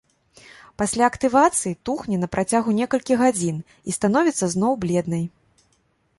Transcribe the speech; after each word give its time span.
Пасля 0.81 1.09
актывацыі 1.11 1.73
тухне 1.89 2.17
на 2.23 2.31
працягу 2.37 2.69
некалькіх 2.81 3.17
гадзін 3.27 3.57
і 3.87 3.97
становіцца 4.01 4.45
зноў 4.57 4.73
бледнай. 4.89 5.23